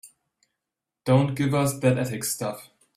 [1.05, 2.71] Don't give us that ethics stuff.